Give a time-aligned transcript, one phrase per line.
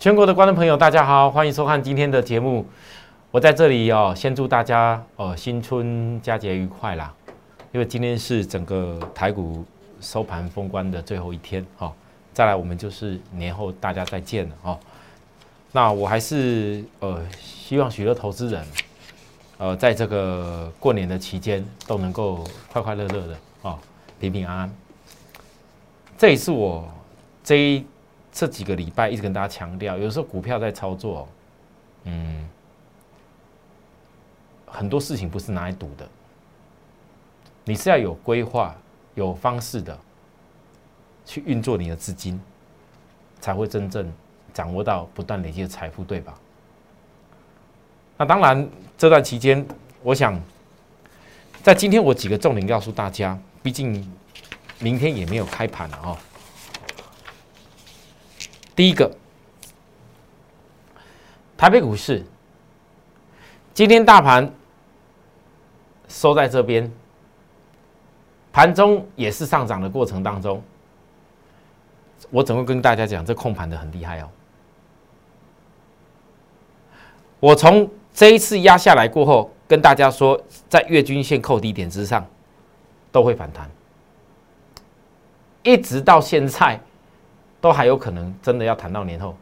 [0.00, 2.64] 全国的观众朋友，大家好，欢迎收看今天的节目。
[3.32, 7.12] 我在这里哦，先祝大家呃新春佳节愉快啦！
[7.72, 9.64] 因为今天是整个台股
[10.00, 11.92] 收盘封关的最后一天哈，
[12.32, 14.78] 再来我们就是年后大家再见了哦。
[15.72, 18.64] 那我还是呃希望许多投资人
[19.58, 23.76] 呃在这个过年的期间都能够快快乐乐的哦，
[24.20, 24.72] 平平安安。
[26.16, 26.88] 这也是我
[27.42, 27.84] 这一
[28.38, 31.26] 这几个礼拜一直跟大家强调，有时候股票在操作，
[32.04, 32.48] 嗯。
[34.64, 36.06] 很多事情不是拿来赌的，
[37.64, 38.76] 你是要有规划、
[39.16, 39.98] 有方式的
[41.26, 42.40] 去运作你的资金，
[43.40, 44.08] 才会真正
[44.54, 46.38] 掌握到不断累积的财富，对吧？
[48.16, 49.66] 那当然，这段期间，
[50.04, 50.40] 我想
[51.60, 54.08] 在今天我几个重点告诉大家，毕竟
[54.78, 56.16] 明天也没有开盘了哦。
[58.78, 59.10] 第一个，
[61.56, 62.24] 台北股市
[63.74, 64.48] 今天大盘。
[66.06, 66.90] 收在这边，
[68.52, 70.62] 盘中也是上涨的过程当中，
[72.30, 73.26] 我怎么跟大家讲？
[73.26, 74.30] 这控盘的很厉害哦。
[77.40, 82.24] 我从这一次压下来过后，跟大家说，在月均线扣低点之上
[83.10, 83.68] 都会反弹，
[85.64, 86.80] 一直到现在
[87.60, 89.36] 都还有可能真的要谈到年后。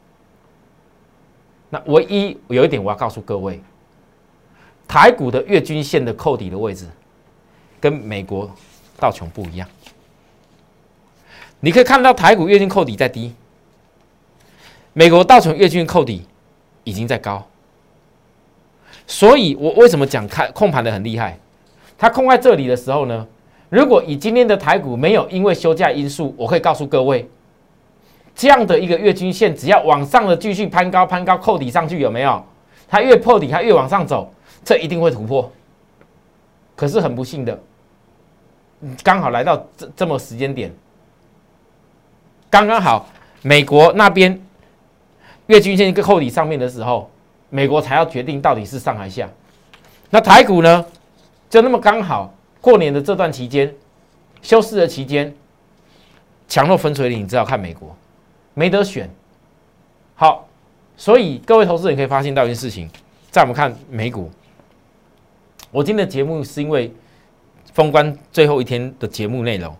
[1.70, 3.60] 那唯一有一点我要告诉各位。
[4.88, 6.86] 台股的月均线的扣底的位置，
[7.80, 8.48] 跟美国
[9.00, 9.68] 道琼不一样。
[11.58, 13.34] 你可以看到台股月均扣底在低，
[14.92, 16.24] 美国道琼月均扣底
[16.84, 17.44] 已经在高。
[19.08, 21.36] 所以我为什么讲看控盘的很厉害？
[21.98, 23.26] 它控在这里的时候呢，
[23.68, 27.28] 如果以今天的台股没有因为休假因素，我可以告诉各位，
[28.36, 32.44] 这样的一个月均线只要往上的继续攀高攀高扣底上去，有没有？
[32.86, 34.32] 它越破底，它越往上走。
[34.62, 35.48] 这一定会突破，
[36.74, 37.56] 可是很不幸的，
[39.04, 40.74] 刚好来到这这么时间点，
[42.50, 43.06] 刚刚好
[43.42, 44.44] 美国那边
[45.46, 47.08] 月均线一个扣底上面的时候，
[47.48, 49.28] 美国才要决定到底是上还是下。
[50.10, 50.84] 那台股呢，
[51.48, 53.72] 就那么刚好过年的这段期间，
[54.42, 55.32] 休市的期间，
[56.48, 57.96] 强弱分水岭你只好看美国，
[58.58, 59.08] 没得选。
[60.14, 60.48] 好，
[60.96, 62.88] 所以各位投资人可以发现到一件事情，
[63.30, 64.30] 在我们看美股。
[65.70, 66.90] 我今天的节目是因为
[67.74, 69.76] 封关最后一天的节目内容，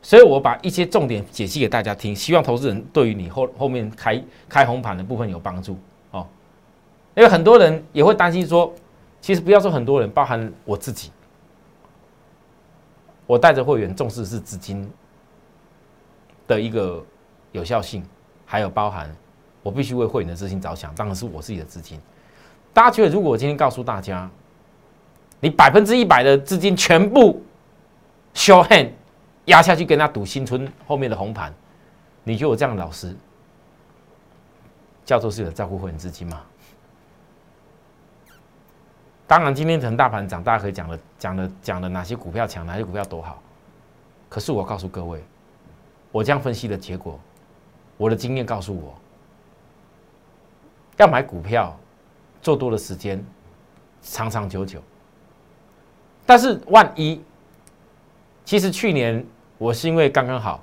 [0.00, 5.76] 所以我把一些重点解析给大家听，希望投资人对于你后后面开开红盘的部分有帮助
[6.12, 6.26] 哦。
[7.14, 8.72] 因为很多人也会担心说，
[9.20, 11.10] 其实不要说很多人，包含我自己，
[13.26, 14.90] 我带着会员重视是资金
[16.46, 17.04] 的一个
[17.54, 18.04] 有效性，
[18.44, 19.14] 还有包含
[19.62, 22.00] 我必须为会员的资金着想，当然是我自己的资金。
[22.72, 24.28] 大家觉得，如果我今天告诉大家，
[25.38, 27.40] 你百分之一百的资金全部
[28.34, 28.90] show hand
[29.44, 31.54] 压下去跟他赌新春后面的红盘，
[32.24, 33.14] 你觉得我这样老师
[35.04, 36.42] 叫做是有照顾会员资金吗？
[39.28, 43.40] 当然，今天成大盘涨，大家可以讲的讲的讲的哪些股票强，哪些股票多好。
[44.28, 45.22] 可是我告诉各位，
[46.10, 47.20] 我这样分析的结果，
[47.96, 48.94] 我的经验告诉我，
[50.96, 51.76] 要买股票
[52.42, 53.24] 做多的时间
[54.02, 54.82] 长长久久。
[56.26, 57.22] 但是万一，
[58.44, 59.24] 其实去年
[59.58, 60.62] 我是因为刚刚好，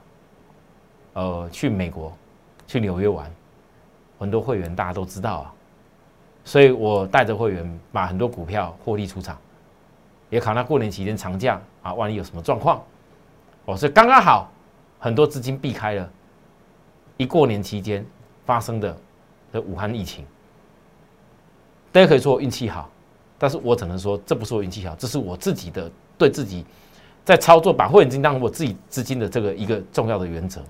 [1.13, 2.11] 呃，去美国，
[2.67, 3.31] 去纽约玩，
[4.19, 5.53] 很多会员大家都知道啊，
[6.43, 9.37] 所以我带着会员把很多股票获利出场，
[10.29, 12.83] 也考虑过年期间长假啊，万一有什么状况，
[13.65, 14.49] 哦，所以刚刚好
[14.99, 16.09] 很多资金避开了，
[17.21, 18.03] 一过年期间
[18.47, 18.97] 发生的
[19.53, 20.25] 的武汉疫情，
[21.91, 22.89] 大家可以说我运气好。
[23.37, 26.65] 但是我只能说，这不是我运气好，这是我自己的对自己
[27.23, 30.61] 在操作把会员金当我自己资金的这个一个重要的原则。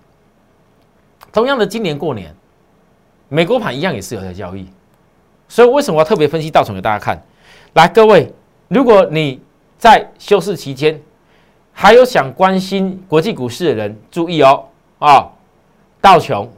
[1.31, 2.35] 同样的，今年过年，
[3.29, 4.67] 美国盘一样也是有在交易，
[5.47, 7.21] 所以为什么我要特别分析道琼给大家看？
[7.73, 8.33] 来，各位，
[8.67, 9.41] 如果你
[9.77, 11.01] 在休市期间
[11.71, 14.65] 还有想关心国际股市的人，注意哦
[14.99, 15.29] 啊，
[16.01, 16.51] 道琼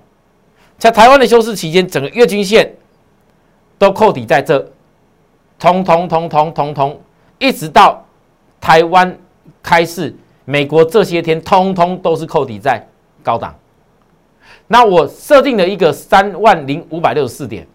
[0.78, 2.74] 在台湾的休市期间，整个月均线
[3.78, 4.72] 都扣底在这。
[5.60, 7.01] 通通通通通通，
[7.40, 8.04] 一直到
[8.60, 9.18] 台湾
[9.62, 10.13] 开市，
[10.44, 12.86] 美国这些天通通都是扣底在
[13.24, 13.56] 高档。
[14.68, 17.66] 那我设定的一个三万零五百六十四点，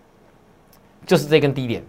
[1.06, 1.82] 就是这根低点，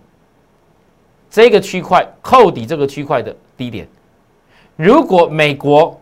[1.29, 3.85] 这个区块扣底这个区块的低点。
[4.77, 5.99] 如果美国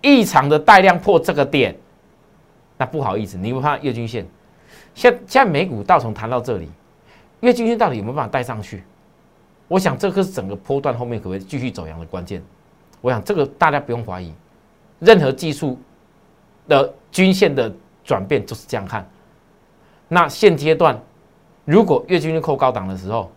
[0.00, 1.76] 异常的带量破这个点，
[2.76, 4.26] 那不好意思，你会看月均线
[4.94, 6.68] 现现在美股道琼谈到这里，
[7.40, 8.82] 月均线到底有没有办法带上去？
[9.68, 12.42] 我想这个是整个波段后面可不可以继续走阳的关键。
[13.00, 14.32] 我想这个大家不用怀疑，
[14.98, 15.78] 任何技术
[16.68, 17.72] 的均线的
[18.04, 19.08] 转变就是这样看。
[20.08, 21.00] 那现阶段
[21.64, 23.30] 如果月均线扣高档的时候，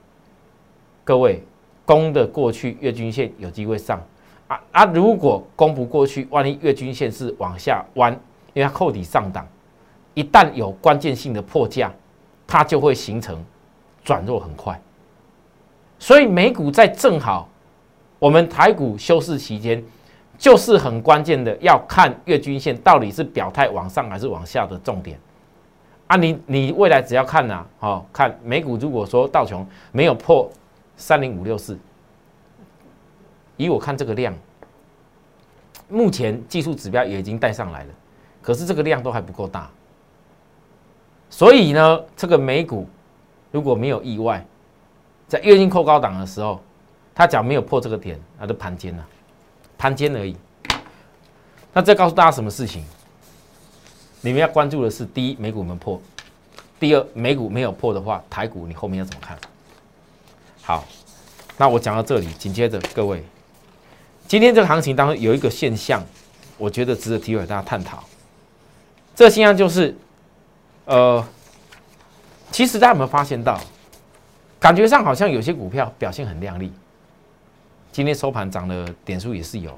[1.03, 1.43] 各位
[1.85, 3.99] 攻的过去月均线有机会上
[4.47, 4.85] 啊啊！
[4.85, 8.15] 如果攻不过去，万一月均线是往下弯，
[8.53, 9.47] 因为它扣底上档，
[10.13, 11.91] 一旦有关键性的破价，
[12.47, 13.43] 它就会形成
[14.03, 14.79] 转弱很快。
[15.97, 17.47] 所以美股在正好。
[18.19, 19.81] 我们台股休市期间，
[20.37, 25.17] 就是很关键的，要看月均线到底是表态往上还是往下的重点
[26.07, 26.17] 啊！
[26.17, 30.51] 你你未来只要看呐，好看美股，如果说道琼没有破
[30.97, 31.79] 三零五六四，
[33.55, 34.33] 以我看这个量，
[35.87, 37.89] 目前技术指标也已经带上来了，
[38.49, 39.69] 可是这个量都还不够大，
[41.29, 42.89] 所以呢，这个美股
[43.51, 44.43] 如果没有意外，
[45.27, 46.59] 在月均扣高档的时候。
[47.13, 49.05] 他讲没有破这个点，那就盘尖了，
[49.77, 50.35] 盘尖而已。
[51.73, 52.83] 那再告诉大家什么事情？
[54.21, 55.99] 你们要关注的是：第一，美股没破；
[56.79, 59.37] 第二，美股没有破的话，台股你后面要怎么看？
[60.63, 60.85] 好，
[61.57, 63.21] 那我讲到这里，紧接着各位，
[64.27, 66.01] 今天这个行情当中有一个现象，
[66.57, 68.01] 我觉得值得提给大家探讨。
[69.19, 69.93] 这个现象就是，
[70.85, 71.21] 呃，
[72.51, 73.59] 其实大家有没有发现到，
[74.61, 76.71] 感觉上好像有些股票表现很亮丽。
[77.91, 79.77] 今天收盘涨的点数也是有，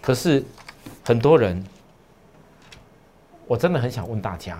[0.00, 0.44] 可是
[1.04, 1.64] 很多人，
[3.46, 4.58] 我真的很想问大家，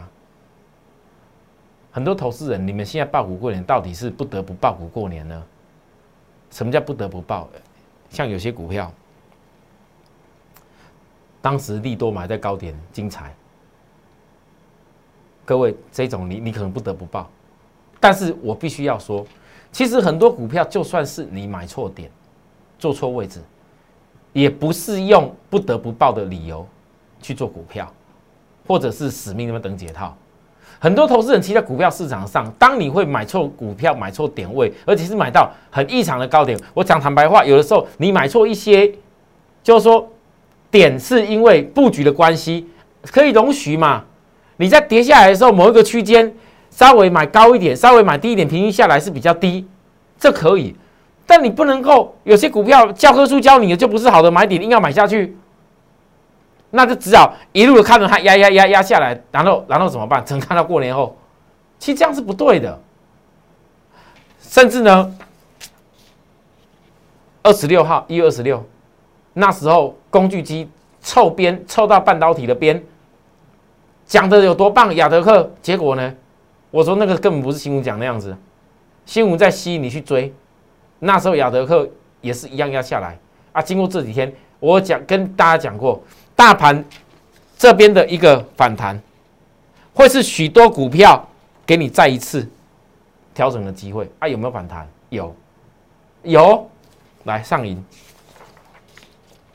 [1.91, 5.43] 很多投资人，你们现在报股过年到底是不得不报股过年呢？
[6.53, 7.49] 什么叫不得不报？
[8.09, 8.93] 像有些股票，
[11.43, 13.35] 当时利多买在高点，精彩。
[15.45, 17.29] 各位，这种你你可能不得不报，
[17.99, 19.27] 但是我必须要说。
[19.73, 22.11] 其实很多股票，就算是你买错点、
[22.79, 23.41] 做错位置，
[24.33, 26.65] 也不是用不得不报的理由
[27.21, 27.93] 去做股票，
[28.67, 30.17] 或者是死命那么等解套。
[30.79, 36.59] 很多投资人其实在股票市场上，当你会买错股票、买错点位，而且是买到很异常的高点。
[36.75, 38.95] 我讲坦白话，有的时候你买错一些，
[39.63, 40.07] 就是说
[40.73, 42.69] 点是因为布局的关系，
[43.13, 44.03] 可以容许嘛？
[44.57, 46.35] 你在跌下来的时候，某一个区间。
[46.75, 49.69] 稍微买高一点，稍微买低一点，平均下来是比较低，
[50.19, 50.75] 这可以。
[51.27, 55.37] 但你不能够有些股票教科书教你的就不是好的买点，硬要买下去，
[56.71, 60.25] 那就只好一路的看着它压压压压下来，然后然后怎么办？
[60.25, 61.15] 只能看到过年后，
[61.79, 62.81] 其实这样是不对的。
[64.41, 65.15] 甚至呢，
[67.43, 68.67] 二十六号一月二十六，
[69.35, 70.69] 那时候工具机
[71.01, 72.83] 凑边凑到半导体的边，
[74.07, 76.15] 讲的有多棒，亚德克，结果呢？
[76.71, 78.37] 我说那个根本不是新闻讲那样子，
[79.07, 80.33] 新闻在吸引你去追。
[80.99, 81.89] 那时候亚德克
[82.21, 83.19] 也是一样要下来
[83.53, 83.61] 啊。
[83.61, 86.03] 经过这几天，我讲跟大家讲过，
[86.37, 86.85] 大盘
[87.57, 89.01] 这边的一个反弹，
[89.95, 91.29] 会是许多股票
[91.67, 92.49] 给你再一次
[93.35, 94.29] 调整的机会啊。
[94.29, 94.89] 有没有反弹？
[95.09, 95.35] 有，
[96.23, 96.69] 有。
[97.25, 97.81] 来上影，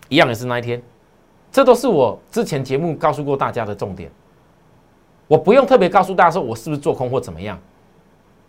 [0.10, 0.82] 一样也是那一天，
[1.52, 4.12] 这都是我之前节目告诉过大家的重点。
[5.28, 7.60] 我不用特别告诉大家说我是不是做空或怎么样，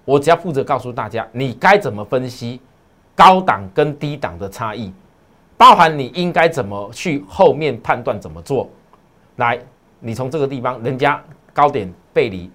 [0.05, 2.61] 我只要负责告诉大家你该怎么分析
[3.17, 4.93] 高档跟低档的差异，
[5.57, 8.69] 包含你应该怎么去后面判断怎么做。
[9.37, 9.59] 来，
[9.99, 11.21] 你从这个地方人家
[11.53, 12.49] 高点背离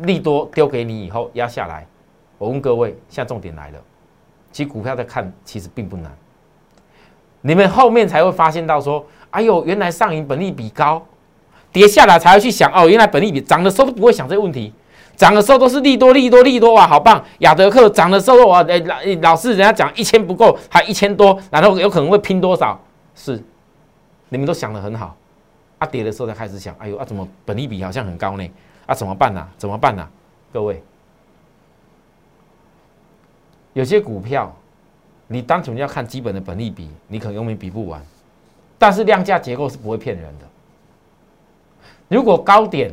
[0.00, 1.86] 利多丢给你以后压下来，
[2.38, 3.78] 我问各位，现在重点来了，
[4.50, 6.10] 其实股票在看其实并不难，
[7.46, 11.04] 你们后面才会发现到说，哎呦，原来上影本利比高。
[11.70, 14.72] 跌下来才会去想哦，原来本利比涨的时候都不会想这个问题，
[15.16, 17.22] 涨的时候都是利多利多利多啊，好棒！
[17.40, 22.80] 亚德克涨的时候啊，老老是人家讲一千不够，还一千多，然后有可能会拼多少？
[23.16, 23.42] 是，
[24.28, 25.16] 你们都想的很好，
[25.78, 28.48] 啊跌的时候才开始想，哎呦啊怎么本利比好像很高呢？
[28.86, 29.44] 啊怎么办呢？
[29.58, 30.08] 怎么办呢？
[30.52, 30.80] 各位，
[33.72, 34.54] 有些股票
[35.26, 38.00] 你单纯要看基本的本利比，你可能永远比不完，
[38.78, 40.46] 但是量价结构是不会骗人的。
[42.08, 42.92] 如果高点，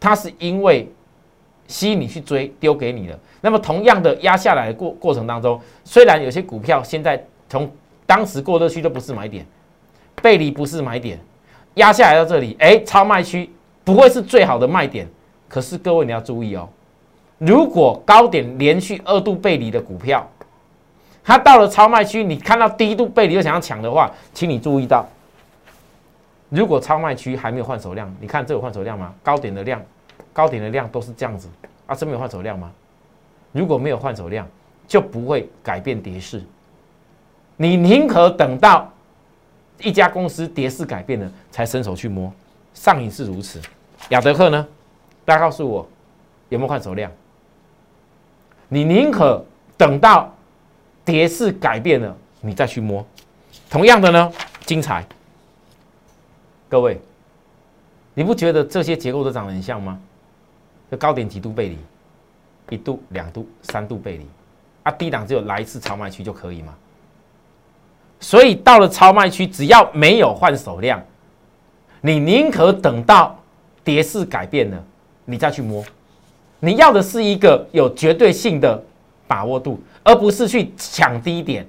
[0.00, 0.90] 它是因为
[1.68, 7.70] 吸引你去追，丢给你了，那么同样的压下来的过过程当中，虽然有些股票现在从
[8.04, 9.46] 当时过热区都不是买点，
[10.20, 11.18] 背离不是买点，
[11.74, 13.48] 压下来到这里，哎，超卖区
[13.84, 15.08] 不会是最好的卖点。
[15.48, 16.68] 可是各位你要注意哦，
[17.38, 20.28] 如果高点连续二度背离的股票，
[21.24, 25.06] 它到了超卖区，你看到低度背离又想要抢的话，请你注意到。
[26.48, 29.14] 如果超卖区还没有换手量，你看这有换手量吗？
[29.22, 29.80] 高点的量
[30.32, 31.48] 高点的量都是这样子
[31.86, 32.70] 啊，真没有换手量吗？
[33.52, 34.46] 如果没有换手量，
[34.86, 36.42] 就不会改变跌势。
[37.56, 38.90] 你宁可等到
[39.78, 42.32] 一家公司跌势改变了，才伸手去摸。
[42.74, 43.60] 上影是如此，
[44.08, 44.66] 亚德克呢？
[45.24, 45.88] 大家告诉我
[46.48, 47.10] 有没有换手量？
[48.68, 49.44] 你宁可
[49.76, 50.34] 等到
[51.04, 53.04] 跌势改变了，你再去摸。
[53.70, 54.32] 同样的呢，
[54.64, 55.04] 精彩。
[56.68, 57.00] 各位，
[58.14, 59.98] 你不觉得这些结构都长得很像吗？
[60.90, 61.78] 这高点几度背离？
[62.70, 64.26] 一度、两度、三度背离。
[64.84, 66.74] 啊，低档只有来一次超卖区就可以吗？
[68.20, 71.02] 所以到了超卖区，只要没有换手量，
[72.00, 73.38] 你宁可等到
[73.82, 74.84] 跌势改变了，
[75.24, 75.84] 你再去摸。
[76.60, 78.82] 你要的是一个有绝对性的
[79.32, 81.66] 把握度，而不是去抢低点。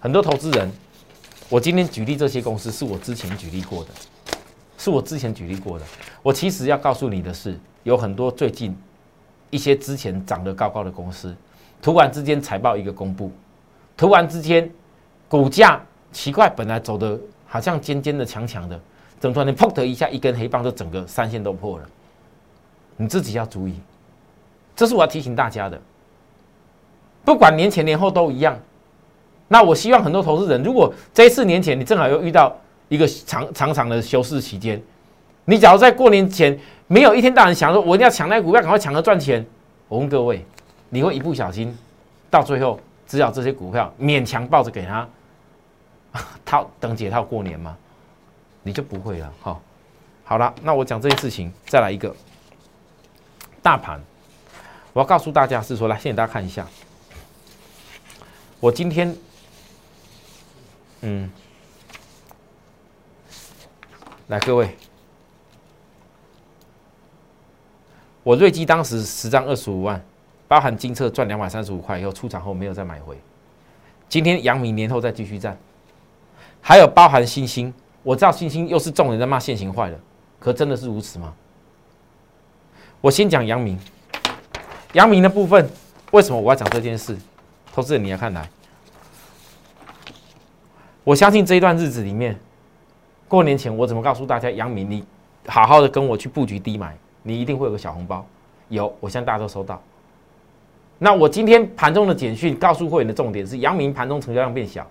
[0.00, 0.72] 很多投资人。
[1.50, 3.90] 我今天举例这些公司是我之前举例过的，
[4.78, 5.84] 是我之前举例过的。
[6.22, 8.74] 我其实要告诉你的是，有很多最近
[9.50, 11.36] 一些之前涨得高高的公司，
[11.82, 13.30] 突然之间财报一个公布，
[13.98, 14.70] 突然之间
[15.28, 15.78] 股价
[16.10, 18.80] 奇怪，本来走的好像尖尖的、强强的，
[19.20, 21.86] 怎么突然砰的一下，一根黑棒就整个三线都破了？
[22.96, 23.74] 你自己要注意，
[24.74, 25.78] 这是我要提醒大家的。
[27.24, 28.58] 不管年前年后都一样。
[29.48, 32.56] 那我希望很多投资人，如果这一次年前你正好又遇到
[32.88, 34.80] 一个长长长的休市期间，
[35.44, 39.44] 你假如在过年前没有一天到晚想说我一定要抢那股票，赶快抢着赚钱，
[39.88, 40.44] 我问各位，
[40.88, 41.76] 你会一不小心
[42.30, 45.06] 到最后只要这些股票勉强抱着给他
[46.46, 47.76] 套等解套过年吗？
[48.62, 49.32] 你就不会了。
[49.42, 49.60] 哈，
[50.24, 52.14] 好了，那我讲这件事情，再来一个
[53.60, 54.00] 大盘，
[54.94, 56.66] 我要告诉大家是说，来，现在大家看一下，
[58.62, 59.12] 我今天。
[61.00, 61.28] 嗯，
[64.28, 64.76] 来各位，
[68.22, 70.00] 我瑞基当时十张二十五万，
[70.46, 73.18] 包含金策赚两百三十五块以后出场后没有再买回。
[74.08, 75.58] 今天阳明年后再继续战，
[76.60, 79.98] 还有包含星星，我知道星星又是众人在骂现行坏了，
[80.38, 81.34] 可真的是如此吗？
[83.00, 83.76] 我先讲阳明，
[84.92, 85.68] 阳明的部分，
[86.12, 87.18] 为什么我要讲这件事？
[87.72, 88.48] 投资人你要看来。
[91.04, 92.38] 我相信这一段日子里面，
[93.26, 95.04] 过年前我怎么告诉大家，杨明，你
[95.46, 98.24] 好好的跟我去布局低买，你一定会有个小红包。
[98.68, 99.82] 有，我相信大家都收到。
[100.98, 104.86] 那我今天盘中的简讯告诉会员的重点是，杨明盘中成交量变小，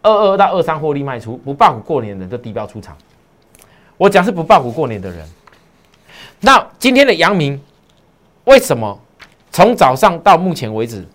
[0.00, 2.96] 二二到二三获利卖出，不爆股过年的人就低标出场。
[3.98, 5.28] 我讲是不爆股过年的人。
[6.40, 7.60] 那今天的杨明
[8.44, 8.98] 为什么
[9.54, 11.06] 从早上到目前为止？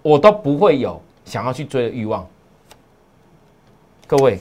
[0.00, 2.26] 我都不会有想要去追的欲望。
[4.06, 4.38] 各位，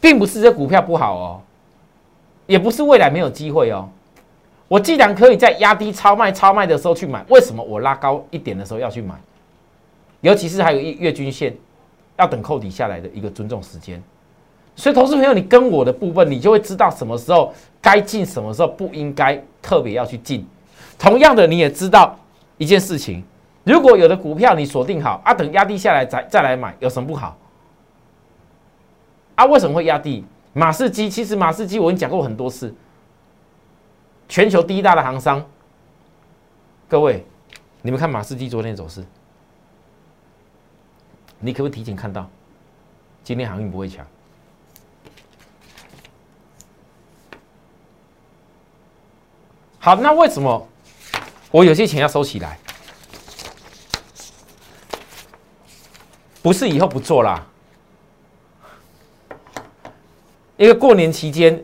[0.00, 1.40] 并不是这股票不好哦，
[2.46, 3.86] 也不是未来没有机会哦。
[4.66, 9.14] 我既然可以在压低超卖、超卖的时候去买，为什么我拉高一点的时候要去买？
[10.22, 11.54] 尤其是还有一月均线
[12.16, 14.02] 要等扣底下来的一个尊重时间。
[14.76, 20.46] 所以，投资朋友，你跟我的部分，你就会知道什么时候该进，什么时候不应该特别要去进。
[20.98, 22.18] 同样的，你也知道
[22.58, 23.22] 一件事情。
[23.62, 27.36] 如果有的股票你锁定好啊，等压低下来再再来买，有什么不好？
[29.36, 30.24] 啊，为什么会压低？
[30.52, 32.74] 马士基其实马士基我已经讲过很多次，
[34.28, 35.44] 全球第一大的行商。
[36.88, 37.24] 各位，
[37.80, 39.04] 你们看马士基昨天走势，
[41.40, 42.28] 你可不可以提前看到？
[43.22, 44.06] 今天航运不会强。
[49.84, 50.66] 好，那为什么
[51.50, 52.58] 我有些钱要收起来？
[56.40, 57.46] 不是以后不做啦，
[60.56, 61.62] 因为过年期间，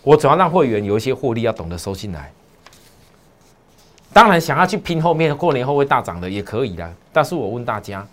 [0.00, 2.32] 我总要让会员有一些获利，要懂得收进来。
[4.14, 8.06] 当然，想要去拼后面过年后会大涨的也可以的，但是我问大家，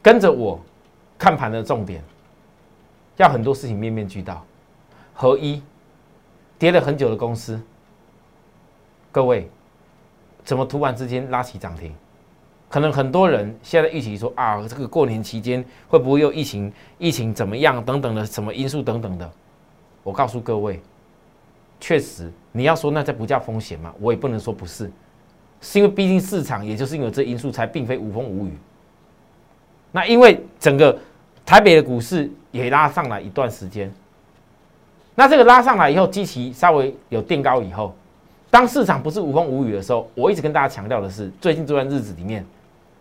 [0.00, 0.64] 跟着我
[1.26, 2.00] 看盘的重点，
[3.16, 4.46] 要很多事情面面俱到，
[5.12, 5.60] 合一，
[6.56, 7.60] 跌了很久的公司。
[9.10, 9.50] 各位，
[10.44, 11.92] 怎么突然之间拉起涨停？
[12.68, 16.72] 可能很多人现在预期说啊，这个过年期间会不会又疫情？
[16.96, 17.84] 疫情怎么样？
[17.84, 19.28] 等等的什么因素等等的？
[20.04, 20.80] 我告诉各位，
[21.80, 23.92] 确实你要说那这不叫风险吗？
[23.98, 24.88] 我也不能说不是，
[25.60, 28.52] 是因为毕竟市场也就是因为这因素才并非无风无雨。
[29.90, 30.96] 那因为整个
[31.46, 33.90] 台北的股市也拉上来一段时间，
[35.14, 37.94] 那这个拉上来以后，基期稍微有垫高以后。
[38.50, 42.44] 当市场不是无风无雨的时候，我一直跟大家强调的是，最近这段日子里面，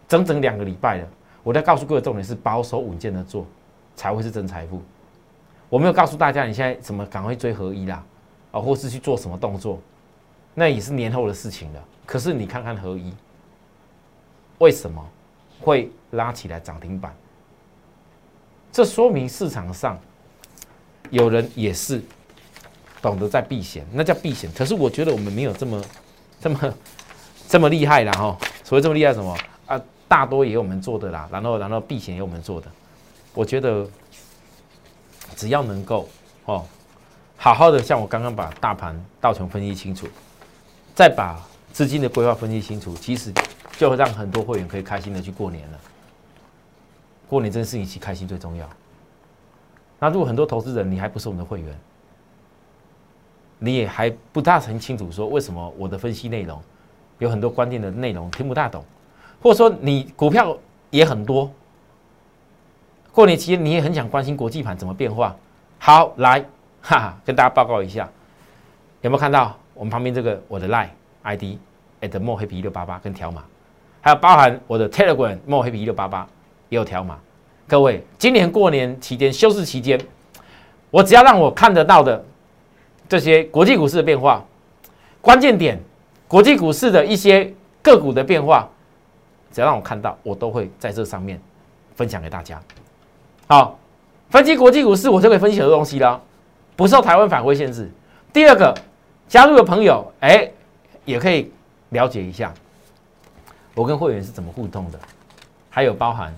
[0.07, 1.07] 整整两个礼拜了。
[1.41, 3.45] 我在告诉各位，重点是保守稳健的做，
[3.95, 4.81] 才会是真财富。
[5.67, 8.03] 我没有告诉大家你现在怎么赶快追合一啦，
[8.51, 9.79] 啊，或是去做什么动作，
[10.53, 11.83] 那也是年后的事情了。
[12.05, 13.11] 可是你看看合一，
[14.59, 15.03] 为什么
[15.61, 17.11] 会拉起来涨停板？
[18.75, 19.97] 这说明市场上
[21.09, 22.03] 有人也是
[23.01, 24.51] 懂得在避险，那叫避险。
[24.51, 25.81] 可是我觉得我们没有这么
[26.41, 26.73] 这么
[27.47, 28.37] 这么厉害啦，哈。
[28.65, 29.33] 所谓这么厉害什么
[29.65, 29.81] 啊？
[30.09, 32.67] 大多也有我们做的啦，然后然后避险也有我们做的，
[33.33, 33.87] 我觉得
[35.37, 36.09] 只要能够
[36.43, 36.65] 哦，
[37.37, 40.05] 好好的像我刚刚把大盘道琼分析清楚，
[40.93, 41.41] 再把
[41.71, 43.31] 资金的规划分析清楚，其实
[43.77, 45.79] 就会让很多会员可以开心的去过年了。
[47.27, 48.69] 过年真的是一起开心最重要。
[49.99, 51.79] 那如果很多投资人你还不是我们的会员，
[53.59, 56.61] 你也还不大很清楚说为什么我的分析内容
[57.19, 58.83] 有很多关键的内容听不大懂。
[59.41, 60.57] 或者说你股票
[60.89, 61.51] 也很多，
[63.11, 65.35] 过年期间你也很想关心国际盘怎么变化。
[65.77, 66.39] 好，来，
[66.81, 68.09] 哈哈，跟大家报告一下，
[69.01, 70.89] 有没有看到我们旁边这个我的 line
[71.23, 71.57] ID
[72.01, 73.43] at 墨黑皮一六八八跟条码，
[74.01, 76.27] 还有包含我的 Telegram 墨黑皮一六八八
[76.69, 77.19] 也有条码。
[77.67, 79.99] 各位，今年过年期间休市期间，
[80.91, 82.23] 我只要让我看得到的
[83.09, 84.43] 这些国际股市的变化，
[85.21, 85.79] 关键点，
[86.27, 88.69] 国际股市的一些个股的变化。
[89.51, 91.39] 只要让我看到，我都会在这上面
[91.95, 92.61] 分享给大家。
[93.47, 93.79] 好，
[94.29, 96.21] 分析国际股市，我就可以分析很多东西了，
[96.75, 97.89] 不受台湾法规限制。
[98.33, 98.75] 第二个，
[99.29, 100.51] 加入的朋友，哎，
[101.05, 101.49] 也可以
[101.89, 102.53] 了解一下
[103.73, 104.99] 我跟会员是怎么互动的，
[105.69, 106.35] 还有包含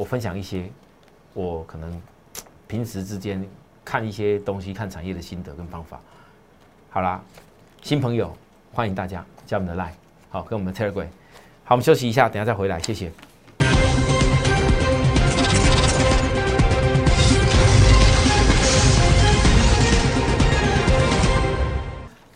[0.00, 0.64] 我分享一些
[1.34, 2.00] 我可能
[2.66, 3.46] 平时之间
[3.84, 6.00] 看一些东西、看产业的心得跟方法。
[6.88, 7.20] 好啦，
[7.82, 8.34] 新朋友
[8.72, 9.92] 欢迎大家加我们的 Line，
[10.30, 11.06] 好，跟我们 Telegram。
[11.64, 13.12] 好，我们休息一下，等下再回来，谢谢。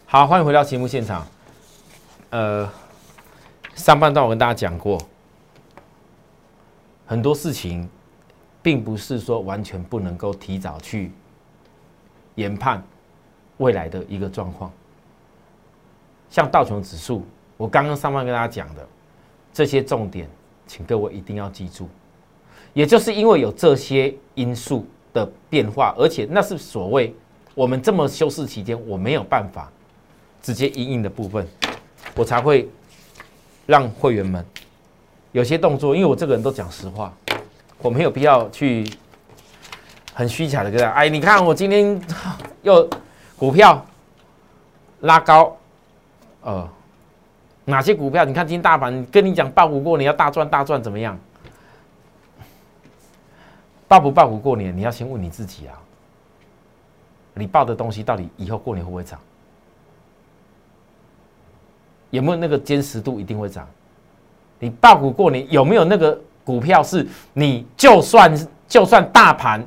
[0.04, 1.26] 好，欢迎回到节目现场。
[2.28, 2.70] 呃，
[3.74, 5.00] 上半段我跟大家讲过，
[7.06, 7.88] 很多事情
[8.62, 11.12] 并不是说完全不能够提早去
[12.34, 12.82] 研判
[13.58, 14.70] 未来的一个状况。
[16.30, 17.24] 像道琼指数，
[17.56, 18.86] 我刚刚上半跟大家讲的。
[19.52, 20.28] 这些重点，
[20.66, 21.88] 请各位一定要记住。
[22.72, 27.14] 也就是因为有这些因素的变化，而且那是所谓
[27.54, 29.70] 我们这么休市期间，我没有办法
[30.42, 31.46] 直接应应的部分，
[32.16, 32.68] 我才会
[33.64, 34.44] 让会员们
[35.34, 35.94] 有些动作。
[35.94, 37.12] 因为我这个人都讲实话，
[37.82, 38.88] 我没有必要去
[40.14, 42.00] 很虚假的跟他哎，你看我今天
[42.62, 42.88] 又
[43.36, 43.84] 股票
[45.00, 45.54] 拉高，
[46.42, 46.68] 呃。
[47.66, 48.26] 哪些股票？
[48.26, 51.18] 你看今天大盘跟你讲爆股过年要大赚大赚怎么样？
[53.88, 54.76] 爆不爆股过年？
[54.76, 55.72] 你要先问你自己啊！
[57.32, 59.18] 你报的东西到底以后过年会不会涨？
[62.10, 63.66] 有没有那个坚实度一定会涨？
[64.58, 68.32] 你爆股过年有没有那个股票是你就算
[68.68, 69.64] 就算大盘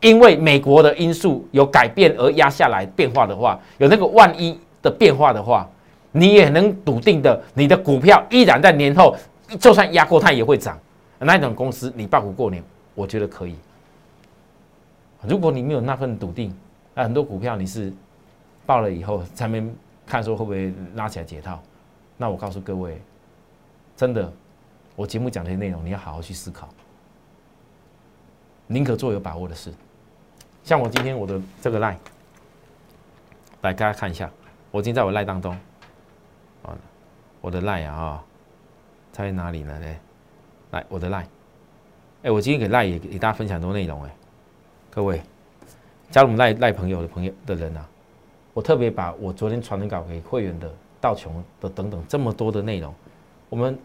[0.00, 5.68] 因为美国的因素有改变而压下来变化的话，有那个万一的变化的话？
[6.12, 9.14] 你也能笃定的，你的股票依然在年后，
[9.60, 10.76] 就算压过它也会涨。
[11.18, 12.60] 那一种公司，你爆股过年，
[12.96, 13.54] 我觉得可以。
[15.22, 16.52] 如果你没有那份笃定，
[16.94, 17.92] 那很多股票你是
[18.66, 19.72] 爆了以后才面
[20.04, 21.60] 看说会不会拉起来解套。
[22.16, 23.00] 那我告诉各位，
[24.00, 24.32] 真的，
[24.96, 26.66] 我节目讲的些内容，你要好好去思考，
[28.66, 29.70] 宁可做有把握的事。
[30.64, 31.98] 像我今天我的这个赖，
[33.60, 34.30] 来大家看一下，
[34.70, 35.52] 我今天在我赖当中。
[36.62, 36.72] 啊
[37.42, 38.24] 我的 line 啊，
[39.12, 39.78] 在哪里呢？
[39.80, 39.98] 嘞，
[40.70, 41.26] 来我的 line，
[42.22, 44.16] 哎，我今天给 line 也给大家分享很多内容哎，
[44.88, 45.20] 各位
[46.10, 47.86] 加入我们赖赖朋友的朋友的人啊，
[48.54, 52.94] 我特别把我昨天传的稿给会员的道琼的等等这么多的内容，
[53.50, 53.78] 我们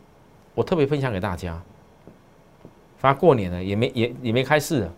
[0.56, 1.62] 我特别分享给大家。
[2.98, 4.94] 反正过年了也没也也没开市了，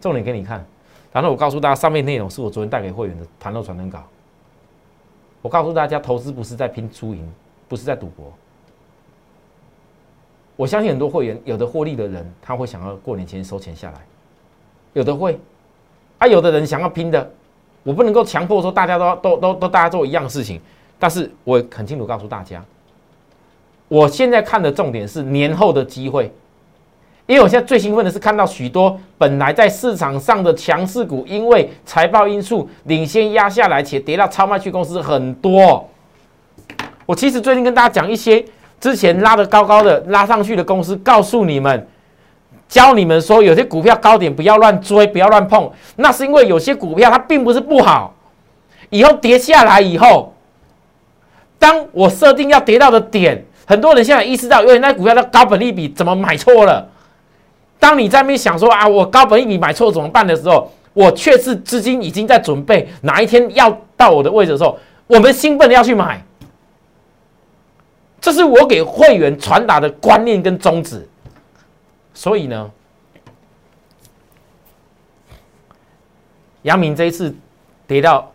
[0.00, 0.66] 重点给你看。
[1.12, 4.02] 然后我告诉大家，上面内容是我昨天带给会员的盘后传真稿。
[5.40, 7.32] 我告诉大家，投资不是在拼输赢。
[7.68, 8.30] 不是在赌博，
[10.56, 14.00] 我相信很多会员有的获利的人，他会想要过年前收钱下来，
[14.92, 15.40] 有的会，
[16.18, 17.30] 啊，有的人想要拼的，
[17.82, 20.60] 我不能够强迫说大家都都都都大家做一样的事情，
[20.98, 22.62] 但是我很清楚告诉大家，
[23.88, 26.32] 我现在看的重点是年后的机会，
[27.26, 35.88] 因为我现在最兴奋的是看到许多本来在市场上的强势股，因为财报因素领先压下来，且跌到超卖区公司很多。
[37.04, 38.44] 我其实最近跟大家讲一些
[38.80, 41.86] 之前拉的高高的拉上去的公司，告诉你们，
[42.68, 48.14] 教你们说有些股票高点不要乱追，不要乱碰，那是因为有些股票它并不是不好，
[48.88, 50.32] 以后跌下来以后，
[51.58, 56.88] 当我设定要跌到的点，很多人现在意识到，因为那股票的高本利比怎么买错了。
[57.78, 66.24] 当你在那边想说啊，我高本利比买错怎么办的时候，我却是资金已经在准备哪一天要到我的位置的时候，我们兴奋的要去买。
[68.20, 71.08] 这是我给会员传达的观念跟宗旨。
[72.14, 72.70] 所以呢，
[76.62, 77.34] 阳明这一次
[77.86, 78.30] 跌到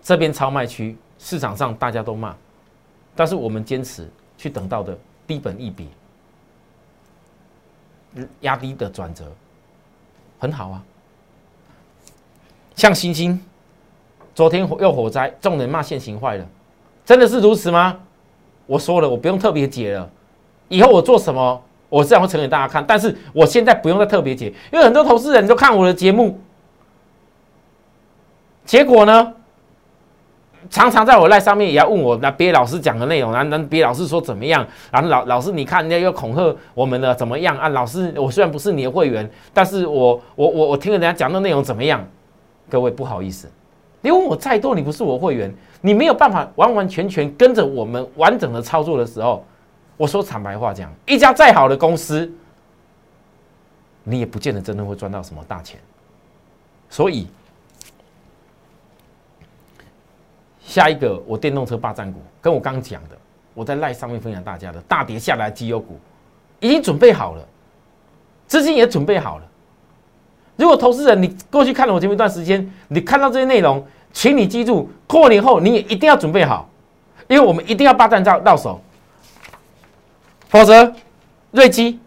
[0.00, 2.36] 这边超卖区，市场上大家都骂，
[3.16, 4.08] 但是我们坚持
[4.44, 4.94] 去等到的
[5.26, 5.88] 低本一笔。
[8.42, 9.24] 压低的转折
[10.38, 10.84] 很好啊，
[12.76, 13.42] 像星星，
[14.34, 16.46] 昨天又火灾，众人骂现行坏了，
[17.06, 17.98] 真的是如此吗？
[18.66, 20.10] 我说了，我不用特别解了，
[20.68, 22.84] 以后我做什么，我自然会呈给大家看。
[22.86, 26.38] 但是我现在不用再特别解，因为很多投资人都看我的节目，
[28.66, 29.34] 结果呢？
[30.70, 34.66] 常常在我赖上面也要问我那别老师讲的内容，然后别老师说怎么样？
[34.90, 37.68] 然后老老师你看人家又恐吓我们的怎么样啊？
[37.68, 42.04] 老师我虽然不是你的会员，但是我我我我听了人家讲的内容怎么样？
[42.70, 43.50] 各位不好意思，
[44.00, 49.44] 你问我再多，你不是我会员，你没有办法完完全全跟着我们完整的操作的时候，
[49.96, 52.32] 我说坦白话讲，一家再好的公司，
[54.02, 55.78] 你也不见得真的会赚到什么大钱，
[56.88, 57.28] 所以。
[60.66, 63.16] 下一个，我电动车霸占股，跟我刚讲的，
[63.52, 66.00] 我在赖上面分享大家的大跌下来绩优股，
[66.58, 67.46] 已经准备好了，
[68.46, 69.44] 资金也准备好了。
[70.56, 76.68] 如果投资人你过去看了我节目一段时间，你看到这些内容，请你记住，过年后你也一定要准备好，
[77.28, 78.80] 因为我们一定要霸占到到手，
[80.48, 80.92] 否则
[81.50, 82.00] 瑞基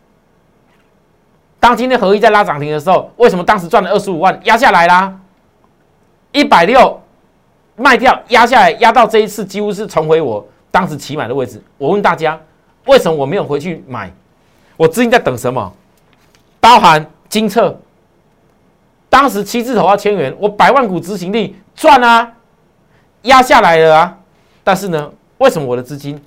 [1.60, 5.20] 当今天合一在拉涨停的时候，为什么当时赚了二十五万压下来啦？
[6.32, 7.00] 一百六。
[7.78, 11.62] 卖掉压下来，压到这一次几乎是重回我当时起买的位置。
[11.78, 12.38] 我问大家，
[12.88, 14.12] 为什么我没有回去买？
[14.76, 15.72] 我资金在等什么？
[16.60, 17.80] 包含金策，
[19.10, 22.34] 当时七字头要千元，我百万股执行力赚啊，
[23.22, 24.18] 压下来了啊。
[24.64, 26.20] 但是呢，为什么我的资金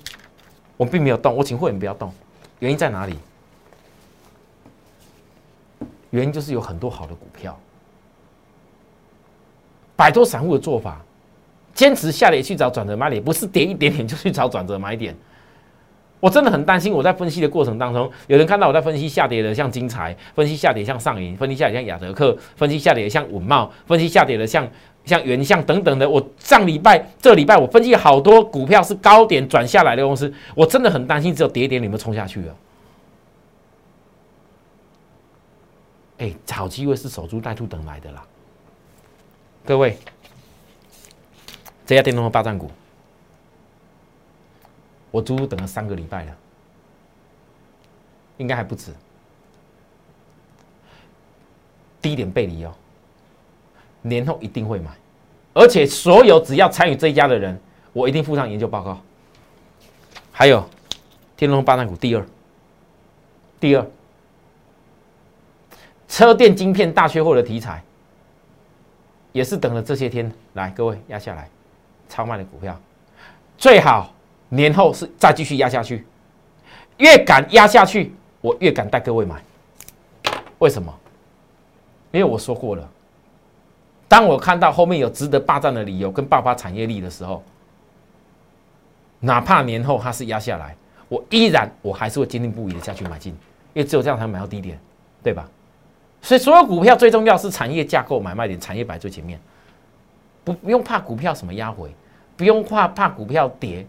[0.77, 1.35] 我并没有动？
[1.35, 2.11] 我请会员不要动，
[2.59, 3.19] 原因在哪里？
[6.11, 7.57] 原因就是有很多好的股票，
[9.97, 10.99] 摆脱散户的做法。
[11.73, 15.15] 坚持下跌去找转折买点，不是跌一点点就去找转折买点。
[16.19, 24.67] 我真的很担心，我在分析的过程当中，有人看到我在分析下跌的像金财，分析下跌像上银，分析下跌像亚德克，分析下跌像稳茂，分析下跌的像
[25.03, 26.07] 像原相等等的。
[26.07, 32.55] 我上礼拜、这礼拜我分析好多股票是高点转下来的公司，我真的很担心，只有跌一点你们冲下去了。
[36.19, 38.23] 哎，好机会是守株待兔等来的啦，
[39.65, 39.97] 各位。
[41.91, 42.71] 这家电动车霸占股，
[45.11, 46.37] 我足足等了三个礼拜了，
[48.37, 48.93] 应该还不止。
[52.01, 52.73] 低点背离哦，
[54.03, 54.89] 年后一定会买，
[55.53, 57.59] 而且所有只要参与这一家的人，
[57.91, 58.97] 我一定附上研究报告。
[60.31, 60.65] 还有
[61.35, 62.25] 电动车霸占股第二，
[63.59, 63.85] 第二，
[66.07, 67.83] 车电晶片大缺货的题材，
[69.33, 70.31] 也是等了这些天。
[70.53, 71.49] 来，各位压下来。
[72.11, 72.77] 超卖的股票，
[73.57, 74.13] 最好
[74.49, 76.05] 年后是再继续压下去，
[76.97, 79.41] 越敢压下去，我越敢带各位买。
[80.59, 80.93] 为什么？
[82.11, 82.85] 因为我说过了，
[84.09, 87.41] 当我看到后面有值得霸占的理由跟爆发产业力的时候，
[89.21, 90.75] 哪怕年后它是压下来，
[91.07, 93.31] 我依然我还是会坚定不移的下去买进，
[93.73, 94.77] 因为只有这样才能买到低点，
[95.23, 95.47] 对吧？
[96.21, 99.39] 所以所有股票最重要是产业架构买卖点，产业摆最前面，
[100.43, 101.89] 不不用怕股票什么压回。
[102.41, 103.85] 不用怕怕股票跌，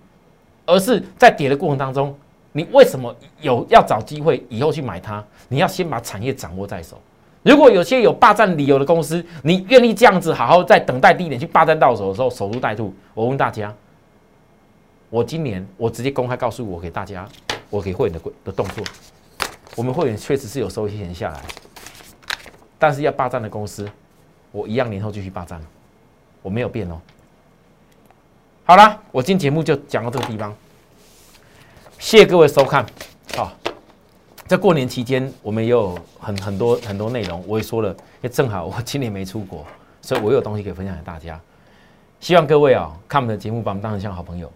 [0.66, 2.14] 而是在跌的过程当中，
[2.52, 5.24] 你为什么有要找机会以后去买它？
[5.48, 7.00] 你要先把产业掌握在手。
[7.42, 12.94] 如果有些有霸占理由的公司，你愿意这样子好好在等待低点去霸占到手的时候守株待兔。
[13.14, 13.74] 我问大家，
[15.08, 17.26] 我今年我直接公开告诉我给大家，
[17.70, 18.84] 我给会员的的动作，
[19.76, 21.40] 我们会员确实是有收一些钱下来，
[22.78, 23.88] 但是要霸占的公司，
[24.50, 25.58] 我一样年后继续霸占，
[26.42, 27.00] 我没有变哦。
[28.64, 30.54] 好了，我今天节目就讲到这个地方，
[31.98, 32.86] 谢谢各位收看。
[33.34, 33.50] 好，
[34.46, 39.66] 在过年期间，我们也有很很多很多内容，我也说了，也正好我今年没出国，
[40.00, 41.38] 所以我有东西可以分享给大家。
[42.20, 44.50] 希望各位啊，看我们的节目，把我们当成像好朋友，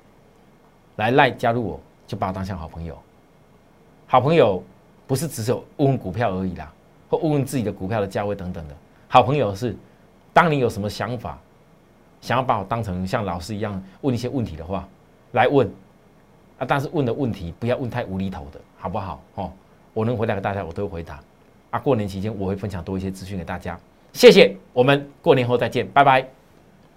[0.95, 2.97] 来赖加入我，就把我当成好朋友。
[4.07, 4.63] 好朋友
[5.09, 6.73] 不是只有问问股票而已啦，
[7.11, 8.75] 或问问自己的股票的价位等等的。
[9.09, 9.77] 好朋友是，
[10.33, 11.37] 当你有什么想法，
[12.27, 14.85] 想要把我当成像老师一样问一些问题的话，
[15.31, 15.65] 来问
[16.59, 16.67] 啊。
[16.67, 19.23] 但是问的问题不要问太无厘头的，好不好？
[19.37, 19.53] 哦，
[19.95, 21.21] 我能回答给大家，我都会回答。
[21.71, 23.79] 啊，过年期间我会分享多一些资讯给大家。
[24.13, 26.36] 谢谢，我们过年后再见，拜拜。